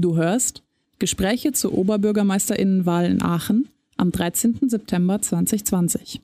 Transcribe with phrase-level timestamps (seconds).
[0.00, 0.62] Du hörst
[0.98, 4.58] Gespräche zur Oberbürgermeisterinnenwahl in Aachen am 13.
[4.62, 6.22] September 2020.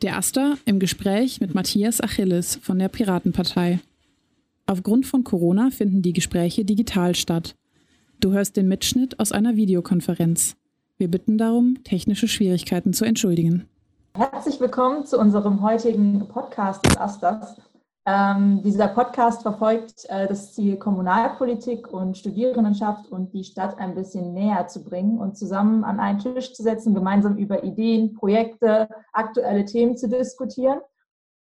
[0.00, 3.80] Der Aster im Gespräch mit Matthias Achilles von der Piratenpartei.
[4.64, 7.56] Aufgrund von Corona finden die Gespräche digital statt.
[8.20, 10.56] Du hörst den Mitschnitt aus einer Videokonferenz.
[10.96, 13.66] Wir bitten darum, technische Schwierigkeiten zu entschuldigen.
[14.16, 17.54] Herzlich willkommen zu unserem heutigen Podcast des Asters.
[18.10, 24.32] Ähm, dieser Podcast verfolgt äh, das Ziel, Kommunalpolitik und Studierendenschaft und die Stadt ein bisschen
[24.32, 29.66] näher zu bringen und zusammen an einen Tisch zu setzen, gemeinsam über Ideen, Projekte, aktuelle
[29.66, 30.80] Themen zu diskutieren.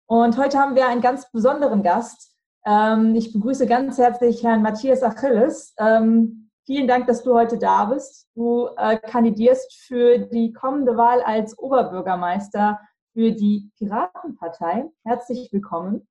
[0.07, 2.37] Und heute haben wir einen ganz besonderen Gast.
[2.65, 5.73] Ähm, ich begrüße ganz herzlich Herrn Matthias Achilles.
[5.79, 8.29] Ähm, vielen Dank, dass du heute da bist.
[8.35, 12.81] Du äh, kandidierst für die kommende Wahl als Oberbürgermeister
[13.13, 14.91] für die Piratenpartei.
[15.05, 16.09] Herzlich willkommen.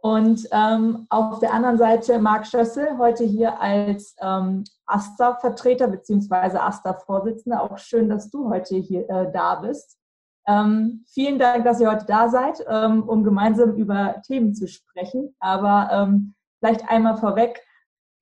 [0.00, 6.58] Und ähm, auf der anderen Seite Marc Schössel, heute hier als ähm, AStA-Vertreter bzw.
[6.58, 7.62] AStA-Vorsitzender.
[7.62, 9.98] Auch schön, dass du heute hier äh, da bist.
[10.46, 15.34] Ähm, vielen Dank, dass ihr heute da seid, ähm, um gemeinsam über Themen zu sprechen.
[15.40, 17.62] Aber ähm, vielleicht einmal vorweg.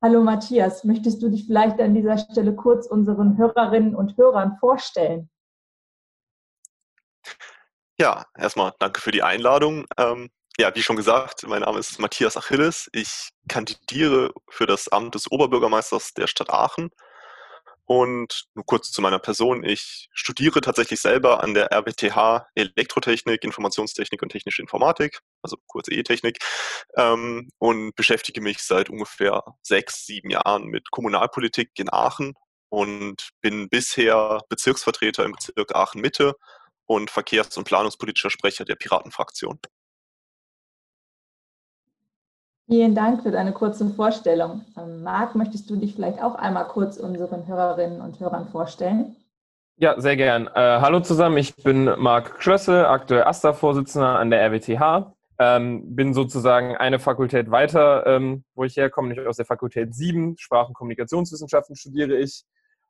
[0.02, 5.30] Hallo Matthias, möchtest du dich vielleicht an dieser Stelle kurz unseren Hörerinnen und Hörern vorstellen?
[7.98, 9.86] Ja, erstmal danke für die Einladung.
[9.96, 12.88] Ähm, ja, wie schon gesagt, mein Name ist Matthias Achilles.
[12.92, 16.90] Ich kandidiere für das Amt des Oberbürgermeisters der Stadt Aachen.
[17.84, 19.62] Und nur kurz zu meiner Person.
[19.62, 26.38] Ich studiere tatsächlich selber an der RWTH Elektrotechnik, Informationstechnik und Technische Informatik, also kurz E-Technik,
[26.96, 32.34] ähm, und beschäftige mich seit ungefähr sechs, sieben Jahren mit Kommunalpolitik in Aachen
[32.70, 36.34] und bin bisher Bezirksvertreter im Bezirk Aachen Mitte
[36.86, 39.60] und Verkehrs- und Planungspolitischer Sprecher der Piratenfraktion.
[42.68, 44.64] Vielen Dank für deine kurze Vorstellung.
[44.76, 49.14] Ähm, Marc, möchtest du dich vielleicht auch einmal kurz unseren Hörerinnen und Hörern vorstellen?
[49.76, 50.48] Ja, sehr gern.
[50.48, 55.12] Äh, hallo zusammen, ich bin Marc Schlösse, aktuell AStA-Vorsitzender an der RWTH.
[55.38, 60.36] Ähm, bin sozusagen eine Fakultät weiter, ähm, wo ich herkomme, nämlich aus der Fakultät 7,
[60.36, 62.44] Sprach- und Kommunikationswissenschaften studiere ich.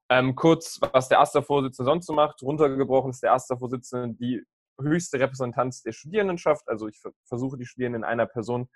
[0.08, 2.40] Ähm, kurz, was der AStA-Vorsitzende sonst so macht.
[2.40, 4.42] Runtergebrochen ist der AStA-Vorsitzende die
[4.80, 6.66] höchste Repräsentanz der Studierendenschaft.
[6.66, 8.68] Also ich versuche die Studierenden in einer Person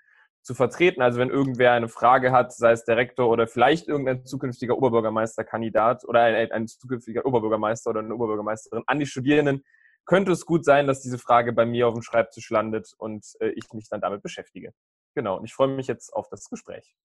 [0.43, 1.01] zu vertreten.
[1.01, 6.03] Also wenn irgendwer eine Frage hat, sei es der Rektor oder vielleicht irgendein zukünftiger Oberbürgermeisterkandidat
[6.05, 9.63] oder ein, ein zukünftiger Oberbürgermeister oder eine Oberbürgermeisterin an die Studierenden,
[10.05, 13.49] könnte es gut sein, dass diese Frage bei mir auf dem Schreibtisch landet und äh,
[13.49, 14.73] ich mich dann damit beschäftige.
[15.15, 16.95] Genau, und ich freue mich jetzt auf das Gespräch.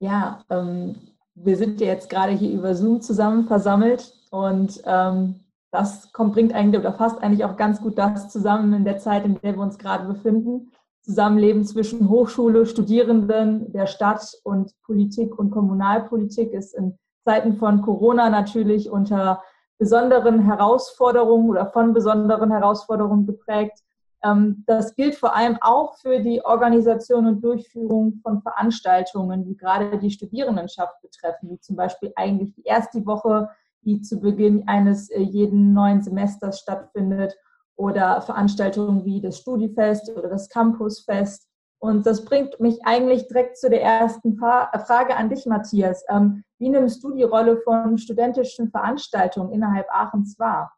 [0.00, 0.94] Ja, ähm,
[1.34, 5.40] wir sind ja jetzt gerade hier über Zoom zusammen versammelt und ähm,
[5.72, 9.24] das kommt, bringt eigentlich oder fasst eigentlich auch ganz gut das zusammen in der Zeit,
[9.24, 10.70] in der wir uns gerade befinden.
[11.08, 18.28] Zusammenleben zwischen Hochschule, Studierenden, der Stadt und Politik und Kommunalpolitik ist in Zeiten von Corona
[18.28, 19.42] natürlich unter
[19.78, 23.78] besonderen Herausforderungen oder von besonderen Herausforderungen geprägt.
[24.22, 29.98] Ähm, das gilt vor allem auch für die Organisation und Durchführung von Veranstaltungen, die gerade
[29.98, 33.48] die Studierendenschaft betreffen, wie zum Beispiel eigentlich die erste Woche,
[33.80, 37.34] die zu Beginn eines äh, jeden neuen Semesters stattfindet
[37.78, 41.46] oder Veranstaltungen wie das Studifest oder das Campusfest.
[41.80, 46.04] Und das bringt mich eigentlich direkt zu der ersten Frage an dich, Matthias.
[46.08, 50.76] Ähm, wie nimmst du die Rolle von studentischen Veranstaltungen innerhalb Aachens wahr?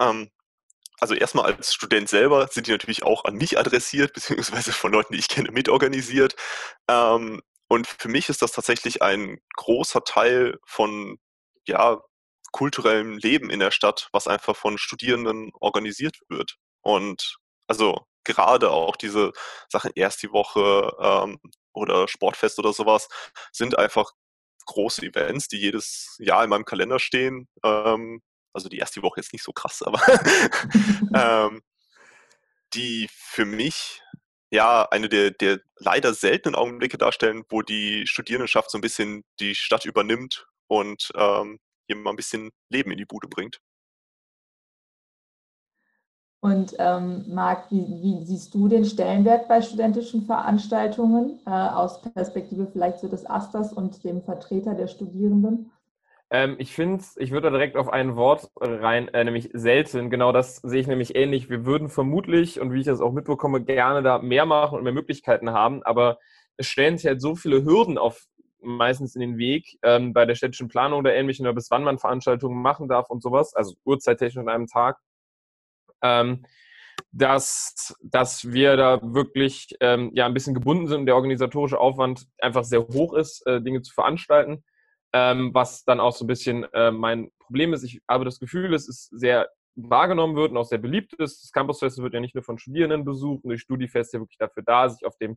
[0.00, 0.30] Ähm,
[0.98, 5.12] also erstmal als Student selber sind die natürlich auch an mich adressiert, beziehungsweise von Leuten,
[5.12, 6.34] die ich kenne, mitorganisiert.
[6.88, 11.18] Ähm, und für mich ist das tatsächlich ein großer Teil von
[11.66, 12.00] ja,
[12.52, 16.56] kulturellem Leben in der Stadt, was einfach von Studierenden organisiert wird.
[16.82, 19.32] Und also gerade auch diese
[19.68, 21.40] Sachen erst die Woche ähm,
[21.72, 23.08] oder Sportfest oder sowas
[23.52, 24.12] sind einfach
[24.66, 27.48] große Events, die jedes Jahr in meinem Kalender stehen.
[27.64, 28.22] Ähm,
[28.52, 30.00] also die erste Woche jetzt nicht so krass, aber
[31.14, 31.62] ähm,
[32.74, 34.02] die für mich
[34.50, 39.54] ja eine der, der leider seltenen Augenblicke darstellen, wo die Studierendenschaft so ein bisschen die
[39.54, 41.58] Stadt übernimmt und ähm,
[41.90, 43.60] hier mal ein bisschen Leben in die Bude bringt.
[46.42, 52.66] Und ähm, Marc, wie, wie, siehst du den Stellenwert bei studentischen Veranstaltungen äh, aus Perspektive
[52.66, 55.70] vielleicht so des Asters und dem Vertreter der Studierenden?
[56.30, 60.08] Ähm, ich finde, ich würde da direkt auf ein Wort rein, äh, nämlich selten.
[60.08, 61.50] Genau das sehe ich nämlich ähnlich.
[61.50, 64.94] Wir würden vermutlich, und wie ich das auch mitbekomme, gerne da mehr machen und mehr
[64.94, 66.18] Möglichkeiten haben, aber
[66.56, 68.24] es stellen sich halt so viele Hürden auf
[68.62, 71.98] meistens in den Weg ähm, bei der städtischen Planung oder ähnlichen oder bis wann man
[71.98, 74.98] Veranstaltungen machen darf und sowas, also uhrzeittechnisch an einem Tag,
[76.02, 76.44] ähm,
[77.12, 82.26] dass, dass wir da wirklich ähm, ja ein bisschen gebunden sind und der organisatorische Aufwand
[82.38, 84.64] einfach sehr hoch ist, äh, Dinge zu veranstalten.
[85.12, 87.82] Ähm, was dann auch so ein bisschen äh, mein Problem ist.
[87.82, 91.42] Ich habe das Gefühl, es ist sehr wahrgenommen wird und auch sehr beliebt ist.
[91.42, 94.62] Das Campusfest wird ja nicht nur von Studierenden besucht und die Studifest ja wirklich dafür
[94.64, 95.36] da, sich auf dem,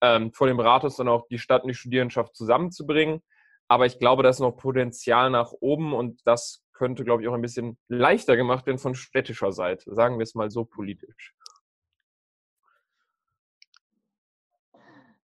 [0.00, 3.22] ähm, vor dem Rathaus dann auch die Stadt und die Studierendenschaft zusammenzubringen.
[3.68, 7.34] Aber ich glaube, da ist noch Potenzial nach oben und das könnte, glaube ich, auch
[7.34, 9.94] ein bisschen leichter gemacht werden von städtischer Seite.
[9.94, 11.34] Sagen wir es mal so politisch.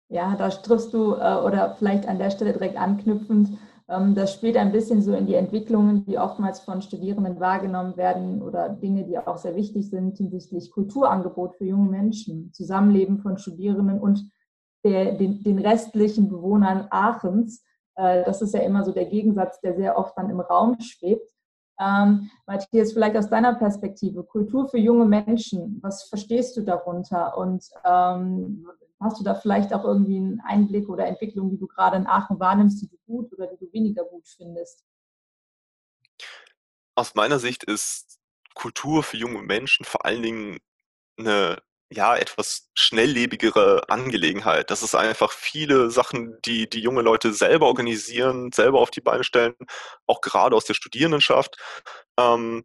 [0.09, 3.59] Ja, da triffst du äh, oder vielleicht an der Stelle direkt anknüpfend
[3.89, 8.43] ähm, das spielt ein bisschen so in die Entwicklungen, die oftmals von Studierenden wahrgenommen werden
[8.43, 14.01] oder Dinge, die auch sehr wichtig sind hinsichtlich Kulturangebot für junge Menschen, Zusammenleben von Studierenden
[14.01, 14.31] und
[14.85, 17.65] der, den, den restlichen Bewohnern Aachens.
[17.97, 21.31] Äh, das ist ja immer so der Gegensatz, der sehr oft dann im Raum schwebt.
[21.81, 27.65] Ähm, Matthias, vielleicht aus deiner Perspektive, Kultur für junge Menschen, was verstehst du darunter und
[27.85, 28.65] ähm,
[29.05, 32.41] Hast du da vielleicht auch irgendwie einen Einblick oder Entwicklung, die du gerade in Aachen
[32.41, 34.83] wahrnimmst, die du gut oder die du weniger gut findest?
[36.95, 38.19] Aus meiner Sicht ist
[38.55, 40.59] Kultur für junge Menschen vor allen Dingen
[41.19, 41.61] eine
[41.94, 44.70] ja, etwas schnelllebigere Angelegenheit.
[44.70, 49.25] Das ist einfach viele Sachen, die die junge Leute selber organisieren, selber auf die Beine
[49.25, 49.55] stellen,
[50.06, 51.56] auch gerade aus der Studierendenschaft.
[52.19, 52.64] Ähm,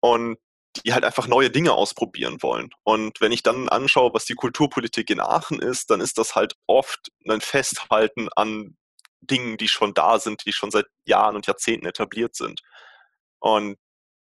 [0.00, 0.38] und
[0.84, 2.70] die halt einfach neue Dinge ausprobieren wollen.
[2.82, 6.56] Und wenn ich dann anschaue, was die Kulturpolitik in Aachen ist, dann ist das halt
[6.66, 8.76] oft ein Festhalten an
[9.20, 12.62] Dingen, die schon da sind, die schon seit Jahren und Jahrzehnten etabliert sind.
[13.38, 13.76] Und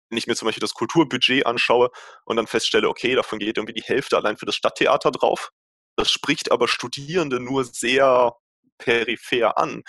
[0.10, 1.90] wenn ich mir zum Beispiel das Kulturbudget anschaue
[2.26, 5.52] und dann feststelle, okay, davon geht irgendwie die Hälfte allein für das Stadttheater drauf,
[5.98, 8.34] das spricht aber Studierende nur sehr
[8.78, 9.84] peripher an,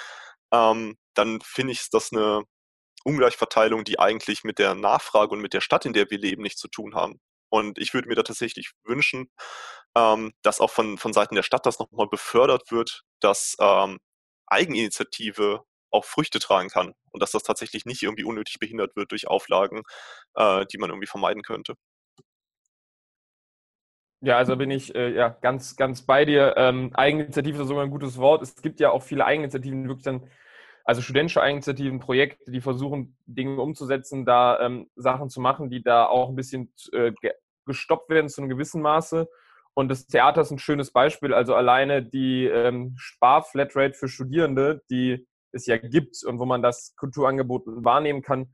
[0.53, 2.43] ähm, dann finde ich das eine
[3.05, 6.61] Ungleichverteilung, die eigentlich mit der Nachfrage und mit der Stadt, in der wir leben, nichts
[6.61, 7.21] zu tun haben.
[7.51, 9.31] Und ich würde mir da tatsächlich wünschen,
[9.97, 13.99] ähm, dass auch von, von Seiten der Stadt das nochmal befördert wird, dass ähm,
[14.47, 19.27] Eigeninitiative auch Früchte tragen kann und dass das tatsächlich nicht irgendwie unnötig behindert wird durch
[19.29, 19.83] Auflagen,
[20.35, 21.75] äh, die man irgendwie vermeiden könnte.
[24.21, 26.55] Ja, also bin ich äh, ja ganz, ganz bei dir.
[26.57, 28.43] Ähm, Eigeninitiative ist sogar ein gutes Wort.
[28.43, 30.29] Es gibt ja auch viele Eigeninitiativen, wirklich dann
[30.85, 36.07] also studentische Initiativen, Projekte, die versuchen, Dinge umzusetzen, da ähm, Sachen zu machen, die da
[36.07, 37.13] auch ein bisschen äh,
[37.67, 39.29] gestoppt werden zu einem gewissen Maße.
[39.75, 41.35] Und das Theater ist ein schönes Beispiel.
[41.35, 46.95] Also alleine die ähm, Sparflatrate für Studierende, die es ja gibt und wo man das
[46.97, 48.53] Kulturangebot wahrnehmen kann,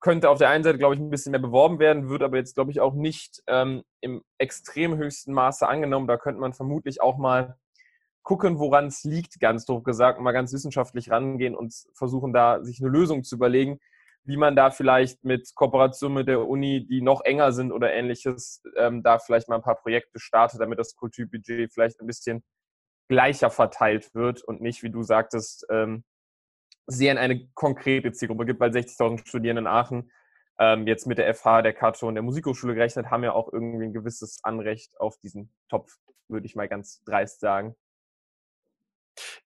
[0.00, 2.54] könnte auf der einen Seite, glaube ich, ein bisschen mehr beworben werden, wird aber jetzt,
[2.54, 6.06] glaube ich, auch nicht ähm, im extrem höchsten Maße angenommen.
[6.06, 7.56] Da könnte man vermutlich auch mal
[8.22, 12.80] gucken, woran es liegt, ganz doof gesagt, mal ganz wissenschaftlich rangehen und versuchen da sich
[12.80, 13.78] eine Lösung zu überlegen,
[14.24, 18.62] wie man da vielleicht mit Kooperation mit der Uni, die noch enger sind oder ähnliches,
[18.76, 22.42] ähm, da vielleicht mal ein paar Projekte startet, damit das Kulturbudget vielleicht ein bisschen
[23.08, 26.04] gleicher verteilt wird und nicht, wie du sagtest, ähm,
[26.86, 30.10] sehr in eine konkrete Zielgruppe gibt, weil 60.000 Studierende in Aachen
[30.58, 33.84] ähm, jetzt mit der FH, der Kato und der Musikhochschule gerechnet, haben ja auch irgendwie
[33.84, 35.96] ein gewisses Anrecht auf diesen Topf,
[36.28, 37.76] würde ich mal ganz dreist sagen.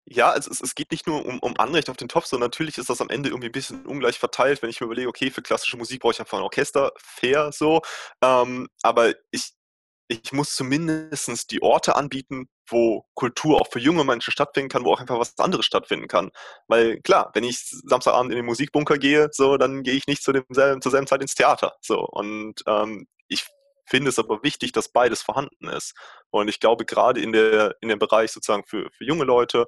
[0.05, 2.77] Ja, also es, es geht nicht nur um, um Anrecht auf den Topf, sondern natürlich
[2.77, 5.41] ist das am Ende irgendwie ein bisschen ungleich verteilt, wenn ich mir überlege, okay, für
[5.41, 7.81] klassische Musik brauche ich einfach ein Orchester, fair so.
[8.21, 9.51] Ähm, aber ich,
[10.07, 14.93] ich muss zumindest die Orte anbieten, wo Kultur auch für junge Menschen stattfinden kann, wo
[14.93, 16.31] auch einfach was anderes stattfinden kann.
[16.67, 20.31] Weil klar, wenn ich Samstagabend in den Musikbunker gehe, so, dann gehe ich nicht zu
[20.31, 21.75] demselben, zur selben Zeit ins Theater.
[21.81, 21.99] So.
[21.99, 23.45] Und ähm, ich
[23.85, 25.93] finde es aber wichtig, dass beides vorhanden ist.
[26.29, 29.67] Und ich glaube, gerade in, der, in dem Bereich sozusagen für, für junge Leute,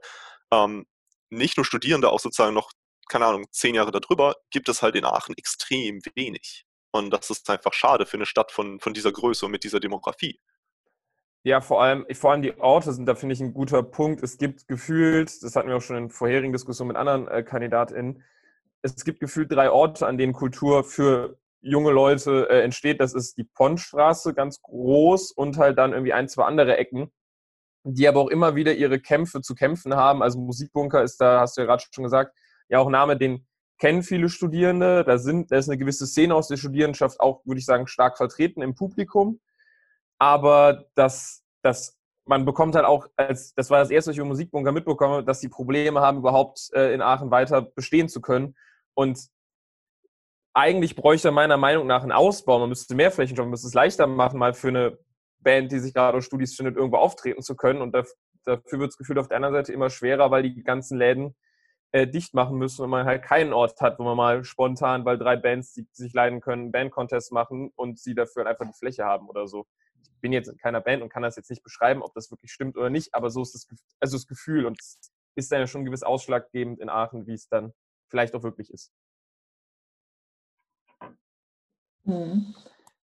[0.51, 0.85] ähm,
[1.29, 2.71] nicht nur Studierende, auch sozusagen noch,
[3.09, 6.65] keine Ahnung, zehn Jahre darüber, gibt es halt in Aachen extrem wenig.
[6.91, 9.79] Und das ist einfach schade für eine Stadt von, von dieser Größe und mit dieser
[9.79, 10.39] Demografie.
[11.43, 14.23] Ja, vor allem, vor allem die Orte sind da, finde ich, ein guter Punkt.
[14.23, 18.23] Es gibt gefühlt, das hatten wir auch schon in vorherigen Diskussionen mit anderen äh, KandidatInnen,
[18.81, 23.01] es gibt gefühlt drei Orte, an denen Kultur für junge Leute äh, entsteht.
[23.01, 27.11] Das ist die Ponnstraße, ganz groß und halt dann irgendwie ein, zwei andere Ecken,
[27.83, 30.23] die aber auch immer wieder ihre Kämpfe zu kämpfen haben.
[30.23, 32.35] Also Musikbunker ist da, hast du ja gerade schon gesagt,
[32.69, 33.45] ja auch Name, den
[33.79, 35.03] kennen viele Studierende.
[35.03, 38.17] Da, sind, da ist eine gewisse Szene aus der Studierendenschaft auch, würde ich sagen, stark
[38.17, 39.39] vertreten im Publikum.
[40.19, 44.27] Aber das, das, man bekommt halt auch, als, das war das erste, was ich über
[44.27, 48.55] Musikbunker mitbekomme, dass die Probleme haben, überhaupt äh, in Aachen weiter bestehen zu können.
[48.93, 49.19] Und
[50.53, 52.59] eigentlich bräuchte meiner Meinung nach einen Ausbau.
[52.59, 54.99] Man müsste mehr Flächen schaffen, man müsste es leichter machen, mal für eine
[55.39, 57.81] Band, die sich gerade aus Studis findet, irgendwo auftreten zu können.
[57.81, 61.35] Und dafür wird es gefühlt auf der anderen Seite immer schwerer, weil die ganzen Läden
[61.91, 65.17] äh, dicht machen müssen und man halt keinen Ort hat, wo man mal spontan, weil
[65.17, 69.27] drei Bands, die sich leiden können, Bandcontests machen und sie dafür einfach die Fläche haben
[69.27, 69.65] oder so.
[70.01, 72.51] Ich bin jetzt in keiner Band und kann das jetzt nicht beschreiben, ob das wirklich
[72.51, 73.67] stimmt oder nicht, aber so ist das,
[73.99, 74.79] also das Gefühl und
[75.35, 77.73] ist dann ja schon gewiss ausschlaggebend in Aachen, wie es dann
[78.09, 78.91] vielleicht auch wirklich ist.
[82.05, 82.53] Hm.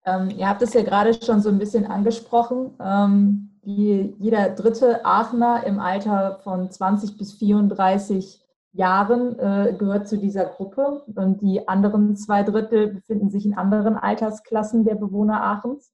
[0.05, 2.77] Ähm, ihr habt es ja gerade schon so ein bisschen angesprochen.
[2.81, 8.46] Ähm, die, jeder dritte Aachener im Alter von 20 bis 34
[8.77, 13.97] Jahren äh, gehört zu dieser Gruppe und die anderen zwei Drittel befinden sich in anderen
[13.97, 15.93] Altersklassen der Bewohner Aachens.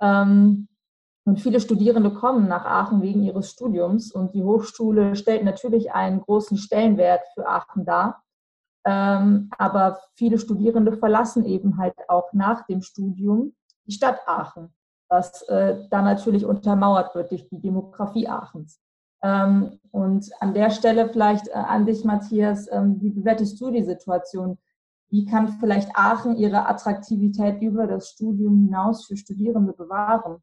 [0.00, 0.68] Ähm,
[1.24, 6.20] und viele Studierende kommen nach Aachen wegen ihres Studiums und die Hochschule stellt natürlich einen
[6.20, 8.22] großen Stellenwert für Aachen dar.
[8.86, 13.54] Ähm, aber viele Studierende verlassen eben halt auch nach dem Studium
[13.86, 14.72] die Stadt Aachen,
[15.08, 18.80] was äh, dann natürlich untermauert wird durch die Demografie Aachens.
[19.22, 23.84] Ähm, und an der Stelle vielleicht äh, an dich, Matthias, ähm, wie bewertest du die
[23.84, 24.58] Situation?
[25.10, 30.42] Wie kann vielleicht Aachen ihre Attraktivität über das Studium hinaus für Studierende bewahren?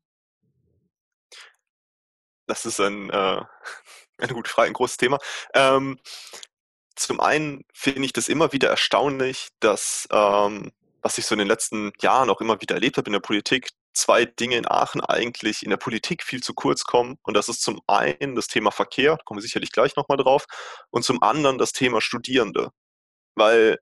[2.47, 3.41] Das ist ein, äh,
[4.17, 5.19] eine gute Frage, ein großes Thema.
[5.53, 5.99] Ähm,
[6.95, 11.47] zum einen finde ich das immer wieder erstaunlich, dass, ähm, was ich so in den
[11.47, 15.63] letzten Jahren auch immer wieder erlebt habe in der Politik, zwei Dinge in Aachen eigentlich
[15.63, 17.17] in der Politik viel zu kurz kommen.
[17.23, 20.45] Und das ist zum einen das Thema Verkehr, da kommen wir sicherlich gleich nochmal drauf,
[20.91, 22.71] und zum anderen das Thema Studierende.
[23.35, 23.79] Weil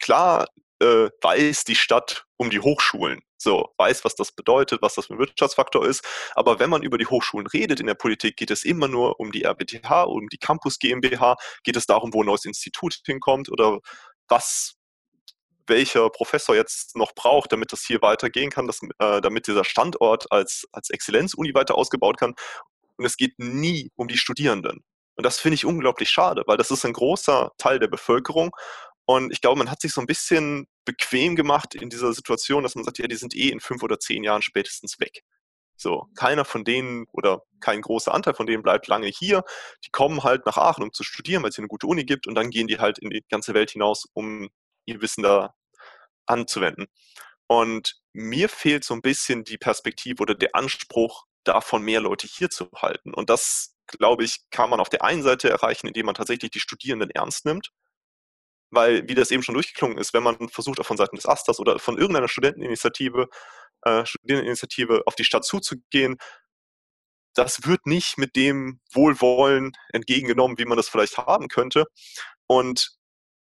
[0.00, 0.46] klar
[0.80, 3.20] äh, weiß die Stadt um die Hochschulen.
[3.40, 6.04] So, weiß, was das bedeutet, was das für ein Wirtschaftsfaktor ist.
[6.34, 9.30] Aber wenn man über die Hochschulen redet in der Politik, geht es immer nur um
[9.30, 13.78] die RWTH, um die Campus GmbH, geht es darum, wo ein neues Institut hinkommt oder
[14.28, 14.74] was
[15.68, 20.30] welcher Professor jetzt noch braucht, damit das hier weitergehen kann, dass, äh, damit dieser Standort
[20.32, 22.34] als, als Exzellenzuni weiter ausgebaut kann.
[22.96, 24.84] Und es geht nie um die Studierenden.
[25.16, 28.52] Und das finde ich unglaublich schade, weil das ist ein großer Teil der Bevölkerung
[29.10, 32.74] und ich glaube, man hat sich so ein bisschen bequem gemacht in dieser Situation, dass
[32.74, 35.22] man sagt, ja, die sind eh in fünf oder zehn Jahren spätestens weg.
[35.76, 39.44] So, keiner von denen oder kein großer Anteil von denen bleibt lange hier.
[39.86, 42.26] Die kommen halt nach Aachen, um zu studieren, weil es hier eine gute Uni gibt
[42.26, 44.50] und dann gehen die halt in die ganze Welt hinaus, um
[44.84, 45.54] ihr Wissen da
[46.28, 46.86] anzuwenden.
[47.46, 52.50] Und mir fehlt so ein bisschen die Perspektive oder der Anspruch, davon mehr Leute hier
[52.50, 53.14] zu halten.
[53.14, 56.60] Und das, glaube ich, kann man auf der einen Seite erreichen, indem man tatsächlich die
[56.60, 57.70] Studierenden ernst nimmt
[58.70, 61.58] weil, wie das eben schon durchgeklungen ist, wenn man versucht, auch von Seiten des Asters
[61.60, 63.28] oder von irgendeiner Studenteninitiative,
[63.82, 66.16] äh, Studierendeninitiative auf die Stadt zuzugehen,
[67.34, 71.84] das wird nicht mit dem Wohlwollen entgegengenommen, wie man das vielleicht haben könnte.
[72.46, 72.90] Und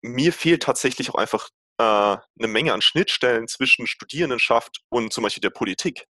[0.02, 5.50] mir fehlt tatsächlich auch einfach eine Menge an Schnittstellen zwischen Studierendenschaft und zum Beispiel der
[5.50, 6.06] Politik.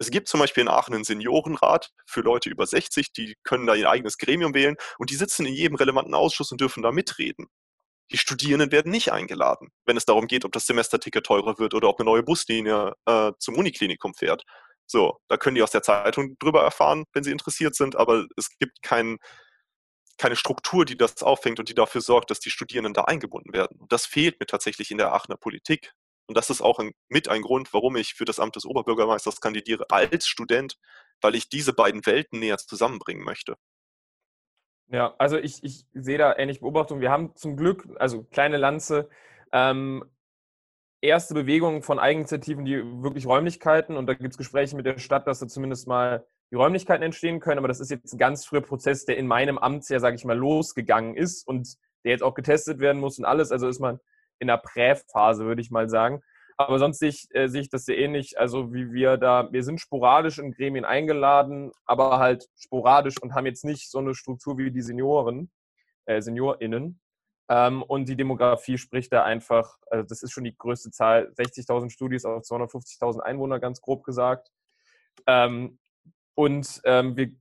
[0.00, 3.74] Es gibt zum Beispiel in Aachen einen Seniorenrat für Leute über 60, die können da
[3.74, 7.46] ihr eigenes Gremium wählen und die sitzen in jedem relevanten Ausschuss und dürfen da mitreden.
[8.12, 11.88] Die Studierenden werden nicht eingeladen, wenn es darum geht, ob das Semesterticket teurer wird oder
[11.88, 14.44] ob eine neue Buslinie äh, zum Uniklinikum fährt.
[14.86, 18.48] So, da können die aus der Zeitung drüber erfahren, wenn sie interessiert sind, aber es
[18.58, 19.18] gibt kein,
[20.18, 23.78] keine Struktur, die das auffängt und die dafür sorgt, dass die Studierenden da eingebunden werden.
[23.80, 25.94] Und das fehlt mir tatsächlich in der Aachener Politik.
[26.26, 29.40] Und das ist auch ein, mit ein Grund, warum ich für das Amt des Oberbürgermeisters
[29.40, 30.76] kandidiere als Student,
[31.22, 33.56] weil ich diese beiden Welten näher zusammenbringen möchte.
[34.88, 37.00] Ja, also ich, ich sehe da ähnliche Beobachtungen.
[37.00, 39.08] Wir haben zum Glück, also kleine Lanze,
[39.52, 40.04] ähm,
[41.00, 45.26] erste Bewegungen von Eigeninitiativen, die wirklich Räumlichkeiten, und da gibt es Gespräche mit der Stadt,
[45.26, 48.62] dass da zumindest mal die Räumlichkeiten entstehen können, aber das ist jetzt ein ganz früher
[48.62, 51.74] Prozess, der in meinem Amt ja, sage ich mal, losgegangen ist und
[52.04, 53.52] der jetzt auch getestet werden muss und alles.
[53.52, 54.00] Also ist man
[54.38, 56.22] in der Präphase, würde ich mal sagen.
[56.56, 58.38] Aber sonst sehe ich, äh, sehe ich das sehr ähnlich.
[58.38, 63.46] Also wie wir da, wir sind sporadisch in Gremien eingeladen, aber halt sporadisch und haben
[63.46, 65.50] jetzt nicht so eine Struktur wie die Senioren,
[66.06, 67.00] äh, SeniorInnen.
[67.50, 71.90] Ähm, und die Demografie spricht da einfach, also das ist schon die größte Zahl, 60.000
[71.90, 74.50] Studis auf 250.000 Einwohner, ganz grob gesagt.
[75.26, 75.78] Ähm,
[76.38, 77.32] und ähm, wir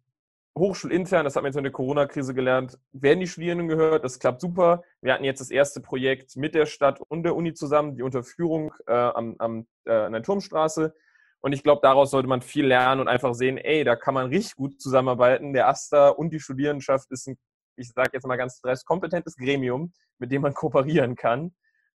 [0.57, 4.03] hochschulintern, das haben wir jetzt in der Corona-Krise gelernt, werden die Studierenden gehört.
[4.03, 4.81] Das klappt super.
[5.01, 8.73] Wir hatten jetzt das erste Projekt mit der Stadt und der Uni zusammen, die Unterführung
[8.87, 10.95] äh, am, am, äh, an der Turmstraße.
[11.41, 14.29] Und ich glaube, daraus sollte man viel lernen und einfach sehen, ey, da kann man
[14.29, 15.53] richtig gut zusammenarbeiten.
[15.53, 17.37] Der AStA und die Studierendenschaft ist ein,
[17.75, 21.53] ich sage jetzt mal ganz dreist, kompetentes Gremium, mit dem man kooperieren kann.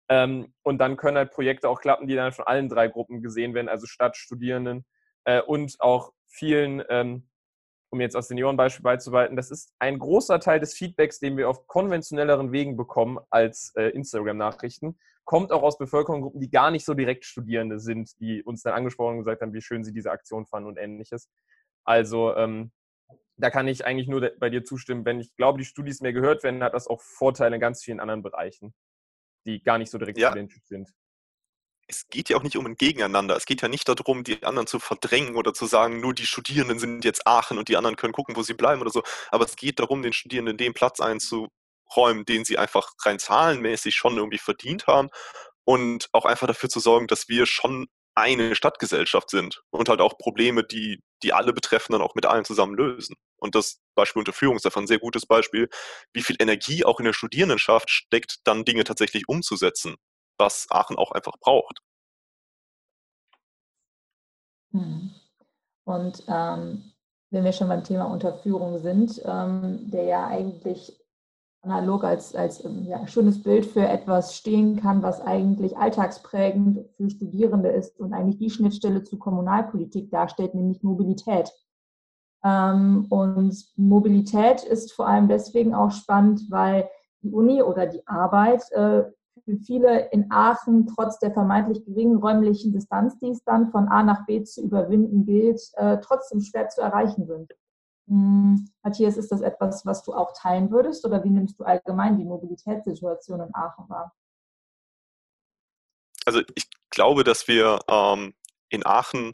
[0.07, 3.55] Ähm, und dann können halt Projekte auch klappen, die dann von allen drei Gruppen gesehen
[3.55, 4.85] werden, also Stadt, Studierenden
[5.23, 7.27] äh, und auch vielen ähm,
[7.91, 11.67] um jetzt aus Seniorenbeispiel beizubehalten, das ist ein großer Teil des Feedbacks, den wir auf
[11.67, 17.25] konventionelleren Wegen bekommen als äh, Instagram-Nachrichten, kommt auch aus Bevölkerungsgruppen, die gar nicht so direkt
[17.25, 20.69] Studierende sind, die uns dann angesprochen und gesagt haben, wie schön sie diese Aktion fanden
[20.69, 21.29] und ähnliches.
[21.83, 22.71] Also ähm,
[23.35, 25.03] da kann ich eigentlich nur bei dir zustimmen.
[25.03, 27.99] Wenn ich glaube, die Studis mehr gehört werden, hat das auch Vorteile in ganz vielen
[27.99, 28.73] anderen Bereichen,
[29.45, 30.31] die gar nicht so direkt ja.
[30.31, 30.89] identisch sind.
[31.91, 33.35] Es geht ja auch nicht um ein Gegeneinander.
[33.35, 36.79] Es geht ja nicht darum, die anderen zu verdrängen oder zu sagen, nur die Studierenden
[36.79, 39.03] sind jetzt Aachen und die anderen können gucken, wo sie bleiben oder so.
[39.29, 44.15] Aber es geht darum, den Studierenden den Platz einzuräumen, den sie einfach rein zahlenmäßig schon
[44.15, 45.09] irgendwie verdient haben
[45.65, 50.17] und auch einfach dafür zu sorgen, dass wir schon eine Stadtgesellschaft sind und halt auch
[50.17, 53.15] Probleme, die, die alle betreffen, dann auch mit allen zusammen lösen.
[53.37, 55.69] Und das Beispiel Unterführung ist davon ein sehr gutes Beispiel,
[56.13, 59.95] wie viel Energie auch in der Studierendenschaft steckt, dann Dinge tatsächlich umzusetzen,
[60.41, 61.81] was Aachen auch einfach braucht.
[64.71, 65.11] Hm.
[65.85, 66.91] Und ähm,
[67.29, 70.97] wenn wir schon beim Thema Unterführung sind, ähm, der ja eigentlich
[71.63, 77.09] analog als, als ähm, ja, schönes Bild für etwas stehen kann, was eigentlich alltagsprägend für
[77.09, 81.51] Studierende ist und eigentlich die Schnittstelle zu Kommunalpolitik darstellt, nämlich Mobilität.
[82.43, 86.89] Ähm, und Mobilität ist vor allem deswegen auch spannend, weil
[87.21, 89.03] die Uni oder die Arbeit äh,
[89.43, 94.03] für viele in Aachen trotz der vermeintlich geringen räumlichen Distanz, die es dann von A
[94.03, 97.53] nach B zu überwinden gilt, äh, trotzdem schwer zu erreichen sind.
[98.07, 102.17] Hm, Matthias, ist das etwas, was du auch teilen würdest oder wie nimmst du allgemein
[102.17, 104.13] die Mobilitätssituation in Aachen wahr?
[106.25, 108.33] Also ich glaube, dass wir ähm,
[108.69, 109.33] in Aachen,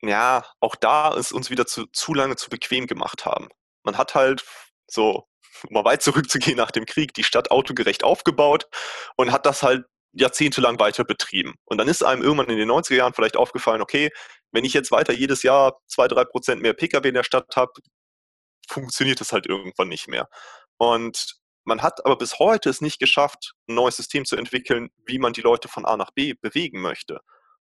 [0.00, 3.48] ja, auch da es uns wieder zu, zu lange zu bequem gemacht haben.
[3.84, 4.44] Man hat halt
[4.88, 5.26] so,
[5.68, 8.66] um mal weit zurückzugehen nach dem Krieg, die Stadt autogerecht aufgebaut
[9.16, 11.54] und hat das halt jahrzehntelang weiter betrieben.
[11.64, 14.10] Und dann ist einem irgendwann in den 90er Jahren vielleicht aufgefallen, okay,
[14.52, 17.72] wenn ich jetzt weiter jedes Jahr zwei, drei Prozent mehr Pkw in der Stadt habe,
[18.68, 20.28] funktioniert das halt irgendwann nicht mehr.
[20.76, 25.18] Und man hat aber bis heute es nicht geschafft, ein neues System zu entwickeln, wie
[25.18, 27.20] man die Leute von A nach B bewegen möchte.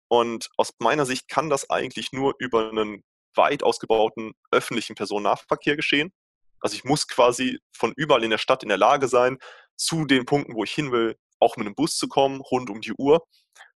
[0.07, 3.03] Und aus meiner Sicht kann das eigentlich nur über einen
[3.35, 6.13] weit ausgebauten öffentlichen Personennahverkehr geschehen.
[6.59, 9.37] Also ich muss quasi von überall in der Stadt in der Lage sein,
[9.75, 12.81] zu den Punkten, wo ich hin will, auch mit einem Bus zu kommen, rund um
[12.81, 13.25] die Uhr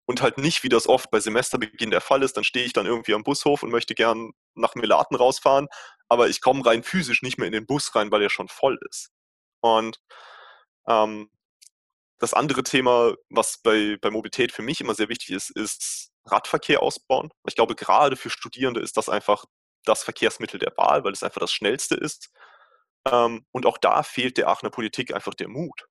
[0.08, 2.86] und halt nicht, wie das oft bei Semesterbeginn der Fall ist, dann stehe ich dann
[2.86, 5.68] irgendwie am Bushof und möchte gern nach Melaten rausfahren,
[6.08, 8.80] aber ich komme rein physisch nicht mehr in den Bus rein, weil er schon voll
[8.90, 9.10] ist.
[9.60, 10.00] Und
[10.88, 11.30] ähm,
[12.20, 16.82] das andere Thema, was bei, bei Mobilität für mich immer sehr wichtig ist, ist Radverkehr
[16.82, 17.30] ausbauen.
[17.46, 19.46] Ich glaube, gerade für Studierende ist das einfach
[19.84, 22.30] das Verkehrsmittel der Wahl, weil es einfach das schnellste ist.
[23.12, 25.88] Ähm, und auch da fehlt der Aachener Politik einfach der Mut.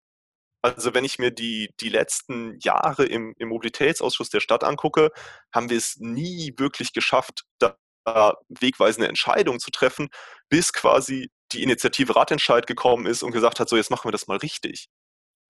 [0.62, 5.10] Also wenn ich mir die, die letzten Jahre im, im Mobilitätsausschuss der Stadt angucke,
[5.54, 7.76] haben wir es nie wirklich geschafft, da
[8.48, 10.08] wegweisende Entscheidungen zu treffen,
[10.48, 14.26] bis quasi die Initiative Ratentscheid gekommen ist und gesagt hat, so jetzt machen wir das
[14.26, 14.88] mal richtig.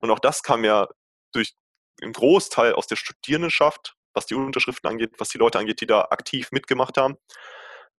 [0.01, 0.89] Und auch das kam ja
[1.33, 1.55] durch
[2.03, 6.03] einen Großteil aus der Studierendenschaft, was die Unterschriften angeht, was die Leute angeht, die da
[6.11, 7.17] aktiv mitgemacht haben.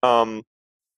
[0.03, 0.43] Ähm,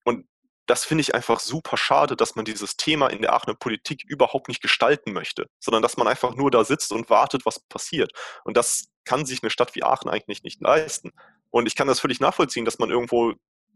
[0.04, 0.26] und
[0.70, 4.46] das finde ich einfach super schade, dass man dieses Thema in der Aachener Politik überhaupt
[4.46, 8.12] nicht gestalten möchte, sondern dass man einfach nur da sitzt und wartet, was passiert.
[8.44, 11.10] Und das kann sich eine Stadt wie Aachen eigentlich nicht leisten.
[11.50, 13.32] Und ich kann das völlig nachvollziehen, dass man irgendwo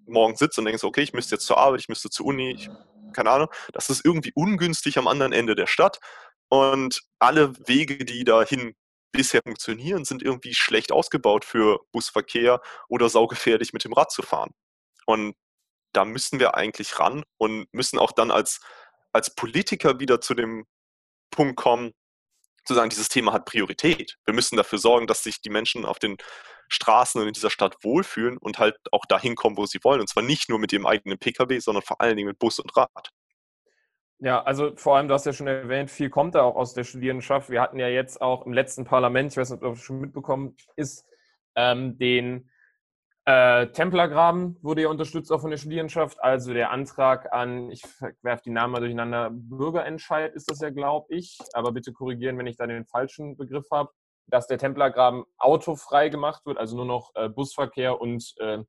[0.07, 2.71] morgen sitzt und denkt, okay, ich müsste jetzt zur Arbeit, ich müsste zur Uni, ich,
[3.13, 3.49] keine Ahnung.
[3.73, 5.99] Das ist irgendwie ungünstig am anderen Ende der Stadt.
[6.49, 8.77] Und alle Wege, die dahin
[9.11, 14.53] bisher funktionieren, sind irgendwie schlecht ausgebaut für Busverkehr oder saugefährlich mit dem Rad zu fahren.
[15.07, 15.35] Und
[15.97, 18.61] da müssen wir eigentlich ran und müssen auch dann als,
[19.13, 20.67] als Politiker wieder zu dem
[21.31, 21.93] Punkt kommen,
[22.65, 24.17] zu sagen, dieses Thema hat Priorität.
[24.25, 26.17] Wir müssen dafür sorgen, dass sich die Menschen auf den
[26.69, 30.01] Straßen und in dieser Stadt wohlfühlen und halt auch dahin kommen, wo sie wollen.
[30.01, 32.75] Und zwar nicht nur mit ihrem eigenen Pkw, sondern vor allen Dingen mit Bus und
[32.77, 33.11] Rad.
[34.19, 36.85] Ja, also vor allem, du hast ja schon erwähnt, viel kommt da auch aus der
[36.85, 37.51] Studierendenschaft.
[37.51, 40.01] Wir hatten ja jetzt auch im letzten Parlament, ich weiß nicht, ob du das schon
[40.01, 41.05] mitbekommen ist,
[41.57, 42.51] ähm, den
[43.27, 46.23] äh, Templergraben wurde ja unterstützt auch von der Studierendenschaft.
[46.23, 47.83] Also der Antrag an, ich
[48.23, 51.39] werfe die Namen mal durcheinander, Bürgerentscheid ist das ja, glaube ich.
[51.55, 53.91] Aber bitte korrigieren, wenn ich da den falschen Begriff habe,
[54.27, 58.63] dass der Templergraben autofrei gemacht wird, also nur noch äh, Busverkehr und äh,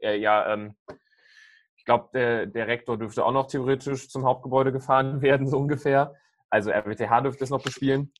[0.00, 0.76] ja, ähm,
[1.76, 6.14] ich glaube, der, der Rektor dürfte auch noch theoretisch zum Hauptgebäude gefahren werden, so ungefähr.
[6.50, 8.12] Also RWTH dürfte es noch bespielen.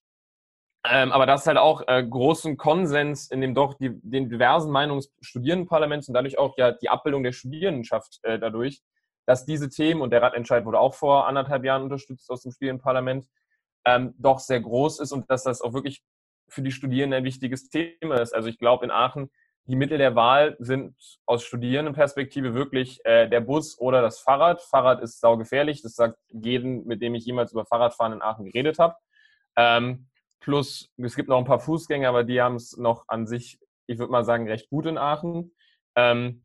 [0.91, 4.71] Ähm, aber das ist halt auch äh, großen Konsens in dem doch die, den diversen
[4.71, 8.83] Meinungsstudierendenparlaments und dadurch auch ja die Abbildung der Studierendenschaft äh, dadurch,
[9.27, 13.27] dass diese Themen, und der Radentscheid wurde auch vor anderthalb Jahren unterstützt aus dem Studierendenparlament,
[13.85, 16.03] ähm, doch sehr groß ist und dass das auch wirklich
[16.49, 18.35] für die Studierenden ein wichtiges Thema ist.
[18.35, 19.31] Also ich glaube in Aachen,
[19.69, 20.95] die Mittel der Wahl sind
[21.27, 24.63] aus Studierendenperspektive wirklich äh, der Bus oder das Fahrrad.
[24.63, 28.79] Fahrrad ist saugefährlich, das sagt jeden, mit dem ich jemals über Fahrradfahren in Aachen geredet
[28.79, 28.95] habe.
[29.57, 30.07] Ähm,
[30.47, 33.99] Plus, es gibt noch ein paar Fußgänger, aber die haben es noch an sich, ich
[33.99, 35.53] würde mal sagen, recht gut in Aachen.
[35.97, 36.41] Ähm,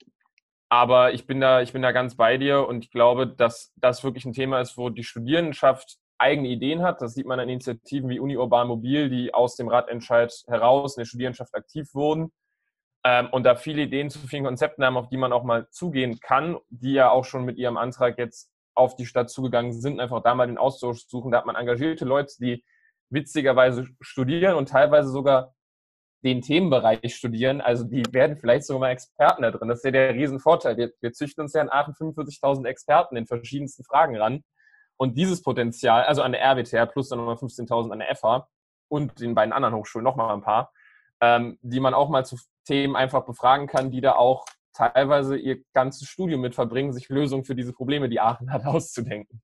[0.69, 4.03] aber ich bin, da, ich bin da ganz bei dir und ich glaube, dass das
[4.03, 6.99] wirklich ein Thema ist, wo die Studierendenschaft eigene Ideen hat.
[7.03, 11.01] Das sieht man an Initiativen wie Uni Urban Mobil, die aus dem Radentscheid heraus in
[11.01, 12.31] der Studierendenschaft aktiv wurden.
[13.03, 16.19] Ähm, und da viele Ideen zu vielen Konzepten haben, auf die man auch mal zugehen
[16.19, 20.23] kann, die ja auch schon mit ihrem Antrag jetzt auf die Stadt zugegangen sind, einfach
[20.23, 21.29] da mal den Austausch suchen.
[21.29, 22.63] Da hat man engagierte Leute, die
[23.11, 25.53] witzigerweise studieren und teilweise sogar
[26.23, 27.61] den Themenbereich studieren.
[27.61, 29.67] Also die werden vielleicht sogar mal Experten da drin.
[29.67, 30.77] Das ist ja der Riesenvorteil.
[30.77, 34.43] Wir, wir züchten uns ja in Aachen 45.000 Experten in verschiedensten Fragen ran.
[34.97, 38.47] Und dieses Potenzial, also an der RWTH plus dann nochmal 15.000 an der FH
[38.87, 40.71] und den beiden anderen Hochschulen nochmal ein paar,
[41.21, 45.63] ähm, die man auch mal zu Themen einfach befragen kann, die da auch teilweise ihr
[45.73, 49.41] ganzes Studium mit verbringen, sich Lösungen für diese Probleme, die Aachen hat, auszudenken.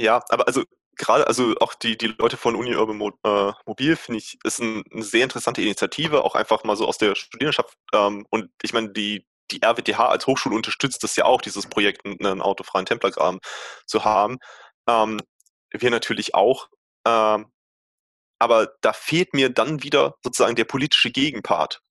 [0.00, 0.64] Ja, aber also
[0.96, 4.58] gerade, also auch die, die Leute von Uni Urban Mo, äh, Mobil, finde ich, ist
[4.60, 7.76] ein, eine sehr interessante Initiative, auch einfach mal so aus der Studierendenschaft.
[7.92, 12.06] Ähm, und ich meine, die, die RWTH als Hochschule unterstützt das ja auch, dieses Projekt,
[12.06, 13.40] einen autofreien Templergraben
[13.86, 14.38] zu haben.
[14.88, 15.20] Ähm,
[15.70, 16.68] wir natürlich auch.
[17.06, 17.52] Ähm,
[18.38, 21.82] aber da fehlt mir dann wieder sozusagen der politische Gegenpart.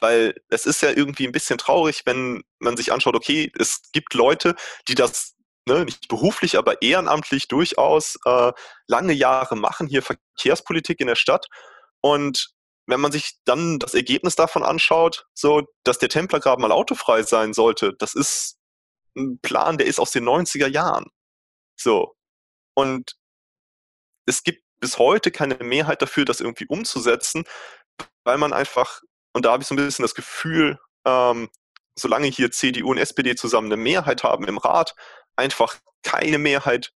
[0.00, 4.14] Weil es ist ja irgendwie ein bisschen traurig, wenn man sich anschaut, okay, es gibt
[4.14, 4.54] Leute,
[4.88, 5.33] die das
[5.66, 8.52] ne, nicht beruflich, aber ehrenamtlich durchaus äh,
[8.86, 11.46] lange Jahre machen, hier Verkehrspolitik in der Stadt.
[12.00, 12.54] Und
[12.86, 17.54] wenn man sich dann das Ergebnis davon anschaut, so, dass der Templergraben mal autofrei sein
[17.54, 18.58] sollte, das ist
[19.16, 21.06] ein Plan, der ist aus den 90er Jahren.
[21.76, 22.14] So.
[22.74, 23.16] Und
[24.26, 27.44] es gibt bis heute keine Mehrheit dafür, das irgendwie umzusetzen,
[28.24, 29.00] weil man einfach,
[29.32, 31.48] und da habe ich so ein bisschen das Gefühl, ähm,
[31.96, 34.94] solange hier CDU und SPD zusammen eine Mehrheit haben im Rat,
[35.36, 36.92] einfach keine Mehrheit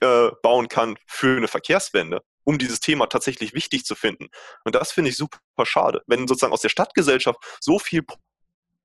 [0.00, 4.28] äh, bauen kann für eine Verkehrswende, um dieses Thema tatsächlich wichtig zu finden.
[4.64, 6.02] Und das finde ich super schade.
[6.06, 8.04] Wenn sozusagen aus der Stadtgesellschaft so viel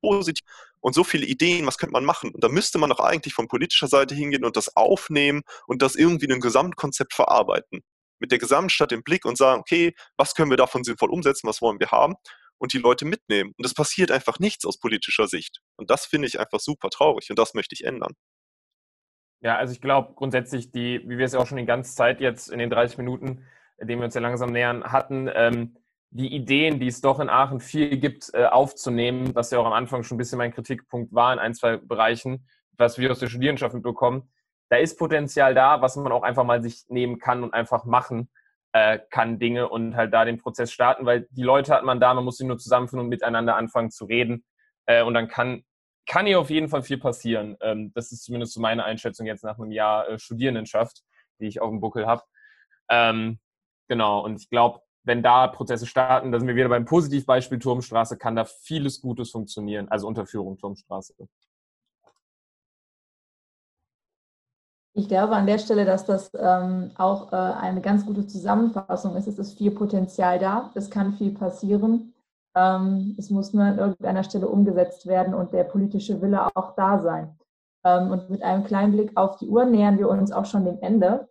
[0.00, 0.44] positiv
[0.80, 2.32] und so viele Ideen, was könnte man machen?
[2.34, 5.94] Und da müsste man doch eigentlich von politischer Seite hingehen und das aufnehmen und das
[5.94, 7.82] irgendwie in ein Gesamtkonzept verarbeiten.
[8.18, 11.60] Mit der Gesamtstadt im Blick und sagen, okay, was können wir davon sinnvoll umsetzen, was
[11.60, 12.14] wollen wir haben?
[12.58, 13.52] Und die Leute mitnehmen.
[13.56, 15.60] Und es passiert einfach nichts aus politischer Sicht.
[15.76, 18.14] Und das finde ich einfach super traurig und das möchte ich ändern.
[19.42, 22.20] Ja, also ich glaube grundsätzlich, die, wie wir es ja auch schon die ganze Zeit
[22.20, 23.44] jetzt in den 30 Minuten,
[23.78, 25.76] in denen wir uns ja langsam nähern, hatten, ähm,
[26.10, 29.72] die Ideen, die es doch in Aachen viel gibt, äh, aufzunehmen, was ja auch am
[29.72, 33.28] Anfang schon ein bisschen mein Kritikpunkt war in ein, zwei Bereichen, was wir aus der
[33.28, 34.30] Studierendenschaft mitbekommen.
[34.68, 38.30] Da ist Potenzial da, was man auch einfach mal sich nehmen kann und einfach machen
[38.72, 42.14] äh, kann Dinge und halt da den Prozess starten, weil die Leute hat man da,
[42.14, 44.44] man muss sie nur zusammenfinden und miteinander anfangen zu reden.
[44.86, 45.64] Äh, und dann kann
[46.06, 47.56] kann hier auf jeden Fall viel passieren.
[47.60, 51.02] Ähm, das ist zumindest so meine Einschätzung jetzt nach einem Jahr äh, Studierendenschaft,
[51.40, 52.22] die ich auf dem Buckel habe.
[52.88, 53.38] Ähm,
[53.88, 58.16] genau, und ich glaube, wenn da Prozesse starten, da sind wir wieder beim Positivbeispiel Turmstraße,
[58.16, 61.14] kann da vieles Gutes funktionieren, also Unterführung Turmstraße.
[64.94, 69.26] Ich glaube an der Stelle, dass das ähm, auch äh, eine ganz gute Zusammenfassung ist.
[69.26, 72.11] Es ist viel Potenzial da, es kann viel passieren.
[72.54, 76.98] Ähm, es muss nur an irgendeiner Stelle umgesetzt werden und der politische Wille auch da
[76.98, 77.38] sein.
[77.84, 80.78] Ähm, und mit einem kleinen Blick auf die Uhr nähern wir uns auch schon dem
[80.80, 81.28] Ende.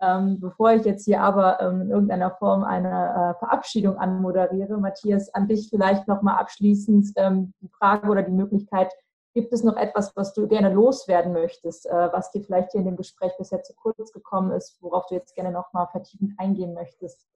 [0.00, 5.32] Ähm, bevor ich jetzt hier aber ähm, in irgendeiner Form eine äh, Verabschiedung anmoderiere, Matthias,
[5.32, 8.92] an dich vielleicht nochmal abschließend ähm, die Frage oder die Möglichkeit,
[9.34, 12.86] gibt es noch etwas, was du gerne loswerden möchtest, äh, was dir vielleicht hier in
[12.86, 17.26] dem Gespräch bisher zu kurz gekommen ist, worauf du jetzt gerne nochmal vertiefend eingehen möchtest?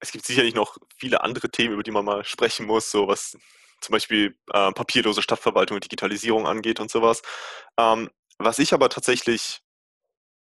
[0.00, 3.36] Es gibt sicherlich noch viele andere Themen, über die man mal sprechen muss, so was
[3.80, 7.22] zum Beispiel äh, papierlose Stadtverwaltung und Digitalisierung angeht und sowas.
[7.78, 9.60] Ähm, was ich aber tatsächlich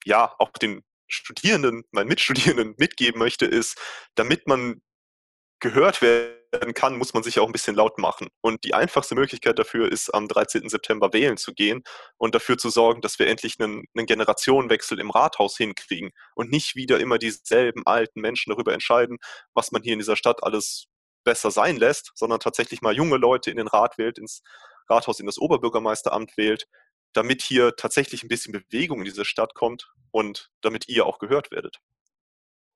[0.05, 3.79] ja auch den Studierenden, meinen Mitstudierenden mitgeben möchte, ist,
[4.15, 4.83] damit man
[5.65, 8.29] gehört werden kann, muss man sich auch ein bisschen laut machen.
[8.43, 10.69] Und die einfachste Möglichkeit dafür ist, am 13.
[10.69, 11.83] September wählen zu gehen
[12.19, 16.77] und dafür zu sorgen, dass wir endlich einen, einen Generationenwechsel im Rathaus hinkriegen und nicht
[16.77, 19.17] wieder immer dieselben alten Menschen darüber entscheiden,
[19.55, 20.85] was man hier in dieser Stadt alles
[21.25, 24.43] besser sein lässt, sondern tatsächlich mal junge Leute in den Rat wählt, ins
[24.91, 26.67] Rathaus, in das Oberbürgermeisteramt wählt,
[27.15, 31.51] damit hier tatsächlich ein bisschen Bewegung in diese Stadt kommt und damit ihr auch gehört
[31.51, 31.79] werdet.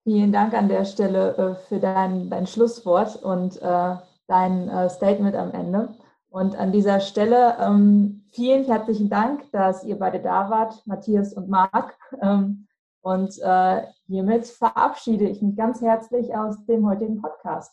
[0.08, 5.36] Vielen Dank an der Stelle äh, für dein, dein Schlusswort und äh, dein äh, Statement
[5.36, 5.94] am Ende.
[6.30, 11.50] Und an dieser Stelle ähm, vielen herzlichen Dank, dass ihr beide da wart, Matthias und
[11.50, 11.94] Marc.
[12.22, 12.66] Ähm,
[13.02, 13.34] und
[14.06, 17.72] hiermit verabschiede ich mich ganz herzlich aus dem heutigen Podcast.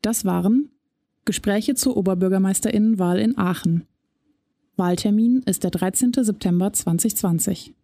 [0.00, 0.70] Das waren
[1.26, 3.86] Gespräche zur Oberbürgermeisterinnenwahl in Aachen.
[4.76, 6.12] Wahltermin ist der 13.
[6.14, 7.74] September 2020.